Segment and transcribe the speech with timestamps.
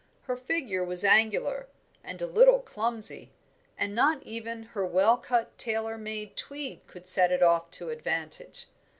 [0.23, 1.67] Her figure was angular,
[2.03, 3.33] and a little clumsy,
[3.77, 8.65] and not even her well cut tailor made tweed could set it off to advantage.